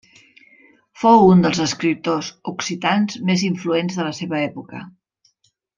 [1.01, 4.85] Fou un dels escriptors occitans més influents de la seva època.